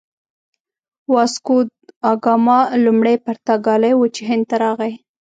[1.13, 4.93] واسکوداګاما لومړی پرتګالی و چې هند ته راغی.